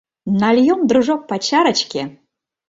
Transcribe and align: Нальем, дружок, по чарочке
Нальем, 0.41 0.79
дружок, 0.89 1.21
по 1.29 1.35
чарочке 1.47 2.01